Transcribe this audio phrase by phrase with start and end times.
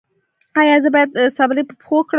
[0.59, 2.09] ایا زه باید څپلۍ په پښو کړم؟